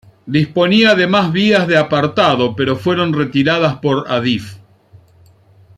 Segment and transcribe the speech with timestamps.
[0.25, 4.55] Disponía de más vías de apartado pero fueron retiradas por Adif.